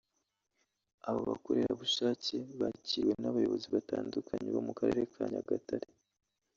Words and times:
aba 1.07 1.21
bakorerabushake 1.29 2.37
bakiriwe 2.59 3.13
n’abayobozi 3.21 3.67
batandukanye 3.75 4.47
bo 4.55 4.61
mu 4.67 4.73
Karere 4.79 5.01
ka 5.13 5.23
Nyagatare 5.31 5.89